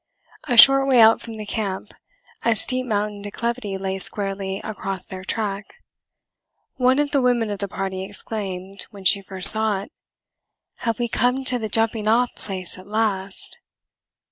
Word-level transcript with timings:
A 0.47 0.57
short 0.57 0.87
way 0.87 0.99
out 0.99 1.21
from 1.21 1.37
the 1.37 1.45
camp, 1.45 1.93
a 2.43 2.55
steep 2.55 2.87
mountain 2.87 3.21
declivity 3.21 3.77
lay 3.77 3.99
squarely 3.99 4.59
across 4.63 5.05
their 5.05 5.23
track. 5.23 5.75
One 6.77 6.97
of 6.97 7.11
the 7.11 7.21
women 7.21 7.51
of 7.51 7.59
the 7.59 7.67
party 7.67 8.03
exclaimed, 8.03 8.87
when 8.89 9.03
she 9.03 9.21
first 9.21 9.51
saw 9.51 9.83
it, 9.83 9.91
"Have 10.77 10.97
we 10.97 11.07
come 11.07 11.45
to 11.45 11.59
the 11.59 11.69
jumping 11.69 12.07
off 12.07 12.33
place 12.33 12.79
at 12.79 12.87
last?" 12.87 13.59